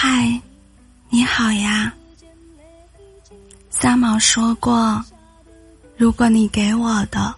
[0.00, 0.40] 嗨，
[1.10, 1.92] 你好呀。
[3.68, 5.04] 三毛说过
[5.98, 7.34] ：“如果你给我的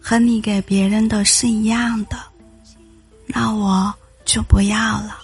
[0.00, 2.16] 和你给别人的是一样的，
[3.26, 3.94] 那我
[4.24, 5.18] 就不要了。”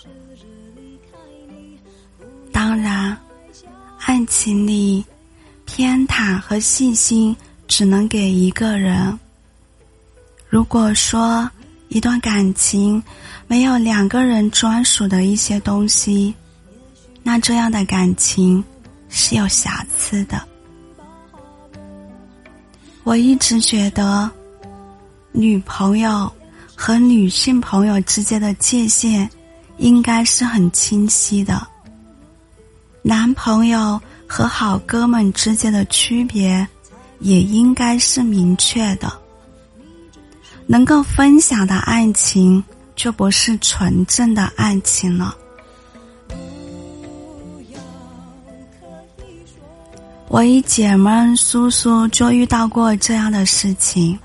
[2.52, 3.16] 当然，
[3.98, 5.02] 爱情里
[5.64, 7.34] 偏袒和细心
[7.68, 9.18] 只能给一个人。
[10.46, 11.50] 如果说
[11.88, 13.02] 一段感情
[13.46, 16.34] 没有两个人专属的一些东西，
[17.22, 18.62] 那这样的感情
[19.08, 20.42] 是有瑕疵的。
[23.04, 24.30] 我一直觉得，
[25.32, 26.30] 女朋友
[26.74, 29.28] 和女性朋友之间的界限
[29.78, 31.66] 应该是很清晰的，
[33.02, 36.66] 男朋友和好哥们之间的区别
[37.20, 39.12] 也应该是明确的。
[40.66, 42.62] 能够分享的爱情，
[42.94, 45.34] 就不是纯正的爱情了。
[50.30, 54.16] 我一姐们苏苏就遇到过这样的事情。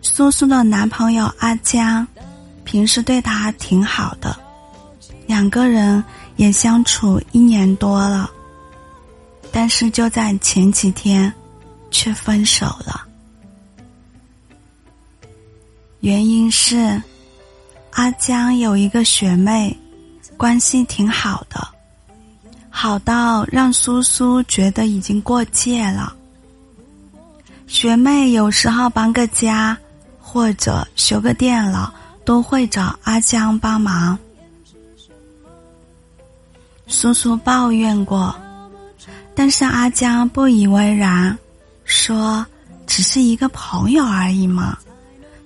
[0.00, 2.06] 苏苏的男朋友阿江，
[2.64, 4.34] 平时对她挺好的，
[5.26, 6.02] 两个人
[6.36, 8.30] 也相处一年多了，
[9.52, 11.30] 但是就在前几天，
[11.90, 13.06] 却分手了。
[16.00, 17.02] 原因是，
[17.90, 19.78] 阿江有一个学妹，
[20.38, 21.68] 关系挺好的，
[22.76, 26.12] 好到让苏苏觉得已经过界了。
[27.68, 29.78] 学妹有时候搬个家
[30.20, 31.94] 或者修个电脑，
[32.24, 34.18] 都会找阿江帮忙。
[36.88, 38.34] 苏苏抱怨过，
[39.36, 41.38] 但是阿江不以为然，
[41.84, 42.44] 说
[42.88, 44.76] 只是一个朋友而已嘛。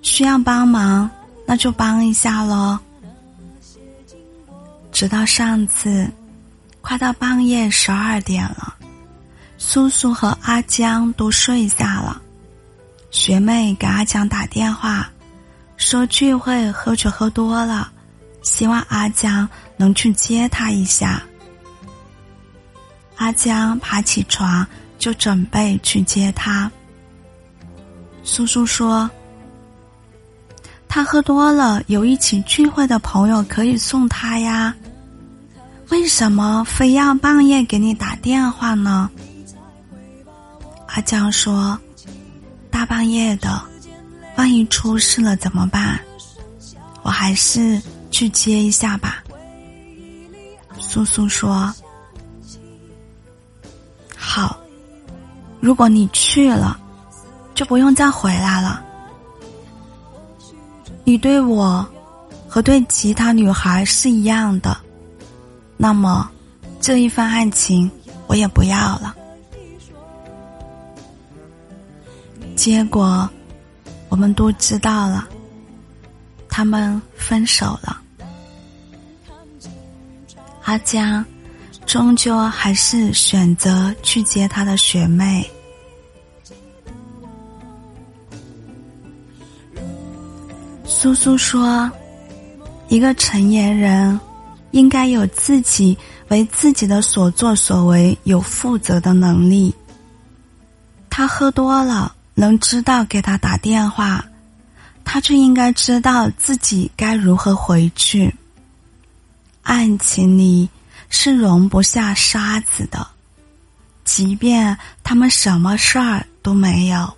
[0.01, 1.07] 需要帮忙，
[1.45, 2.77] 那就帮一下喽。
[4.91, 6.09] 直到上次，
[6.81, 8.75] 快到半夜十二点了，
[9.57, 12.21] 苏苏和阿江都睡下了。
[13.11, 15.09] 学妹给阿江打电话，
[15.77, 17.91] 说聚会喝酒喝多了，
[18.41, 19.47] 希望阿江
[19.77, 21.21] 能去接她一下。
[23.17, 24.65] 阿江爬起床
[24.97, 26.71] 就准备去接她。
[28.23, 29.09] 苏苏说。
[30.91, 34.75] 他喝多了，有一起聚会的朋友可以送他呀。
[35.89, 39.09] 为什么非要半夜给你打电话呢？
[40.87, 41.77] 阿江说
[42.69, 43.61] ：“大半夜的，
[44.37, 45.99] 万一出事了怎么办？
[47.01, 49.23] 我还是去接一下吧。”
[50.79, 51.73] 苏苏说
[54.15, 54.59] ：“好，
[55.59, 56.79] 如果你去了，
[57.55, 58.83] 就不用再回来了。”
[61.03, 61.87] 你对我，
[62.47, 64.77] 和对其他女孩是一样的，
[65.81, 66.29] 那么
[66.81, 67.89] 这一份爱情
[68.27, 69.15] 我也不要了。
[72.53, 73.27] 结果
[74.09, 75.25] 我们都知道了，
[76.49, 78.01] 他们分手了。
[80.65, 81.25] 阿江
[81.85, 85.49] 终究还是选择去接他的学妹。
[90.83, 91.89] 苏苏说
[92.89, 94.19] ：“一个成年人
[94.71, 95.97] 应该有自己
[96.29, 99.73] 为自己的所作所为有负责的能力。
[101.09, 104.23] 他喝多了，能知道给他打电话，
[105.03, 108.33] 他就应该知道自己该如何回去。
[109.63, 110.69] 爱情里
[111.09, 113.05] 是容不下沙子的，
[114.03, 117.11] 即便他们什么事儿都没有。”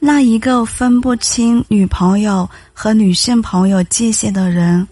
[0.00, 4.86] 那一个分不清女朋友和女性朋友界限的人，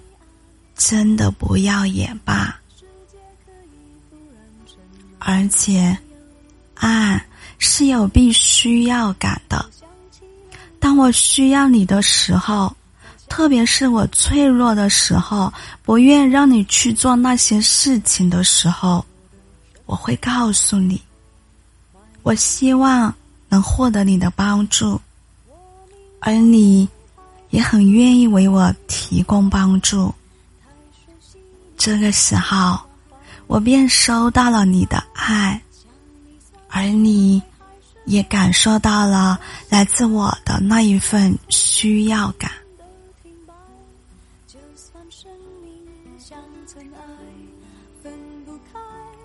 [0.76, 2.54] 真的不要也罢。
[5.18, 5.96] 而且，
[6.74, 7.24] 爱
[7.58, 9.64] 是有必须要感的。
[10.78, 12.74] 当我需要你的时候，
[13.28, 15.52] 特别是我脆弱的时候，
[15.82, 19.04] 不愿让你去做那些事情的时候，
[19.86, 21.00] 我会告诉你，
[22.22, 23.12] 我希望。
[23.48, 25.00] 能获得你的帮助，
[26.18, 26.86] 而你
[27.50, 30.12] 也很愿意为我提供帮助。
[31.76, 32.78] 这个时候，
[33.46, 35.60] 我便收到了你的爱，
[36.68, 37.42] 而你
[38.04, 39.38] 也感受到了
[39.68, 42.50] 来自我的那一份需要感。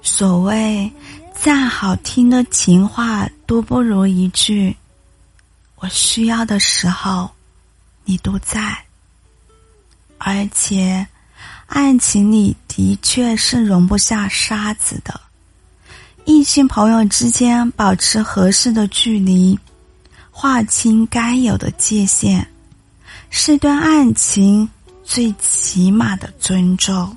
[0.01, 0.92] 所谓。
[1.33, 4.77] 再好听的情话都不如一句
[5.77, 7.27] “我需要的时候，
[8.06, 8.77] 你都在”。
[10.19, 11.07] 而且，
[11.71, 15.19] 爱情里的确是容不下沙子的。
[16.25, 19.57] 异性朋友之间保持合适的距离，
[20.29, 22.45] 划清该有的界限，
[23.29, 24.69] 是对爱情
[25.01, 27.15] 最起码的尊重。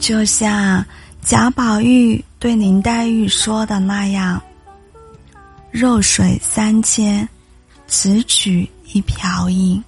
[0.00, 0.84] 就像
[1.22, 4.42] 贾宝玉对林黛玉说的那样
[5.70, 7.26] ：“弱水三千，
[7.86, 9.82] 只取一瓢饮。”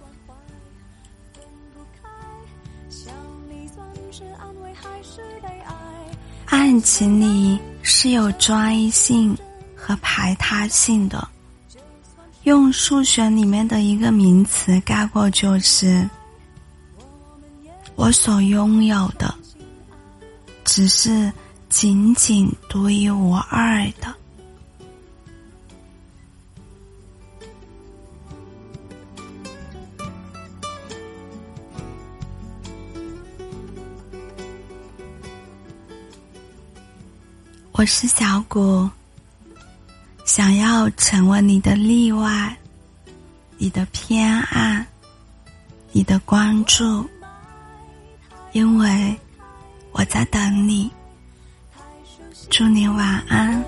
[6.69, 9.35] 感情里是有专一性
[9.75, 11.27] 和排他性的，
[12.43, 16.07] 用数学里面的一个名词概括，就是
[17.95, 19.35] 我所拥有的。
[20.63, 21.33] 只是
[21.71, 24.15] 仅仅独一无二的。
[37.79, 38.91] 我是小谷，
[40.25, 42.57] 想要成为你的例外，
[43.57, 44.85] 你的偏爱，
[45.93, 47.09] 你的关注，
[48.51, 49.17] 因为。
[49.93, 50.91] 我在等你，
[52.51, 53.65] 祝你晚安。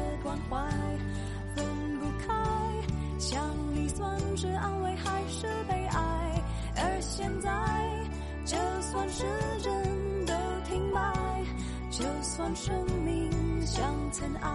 [12.52, 12.74] 生
[13.04, 13.30] 命
[13.66, 14.50] 像尘埃，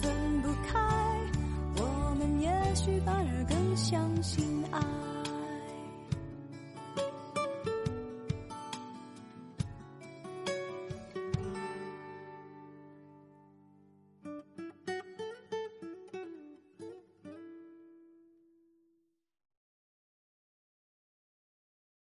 [0.00, 0.12] 分
[0.42, 0.78] 不开，
[1.76, 4.53] 我们也许反而更相信。